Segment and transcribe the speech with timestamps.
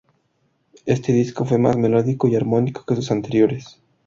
[0.87, 3.79] Este disco fue más melódico y armónico que sus anteriores.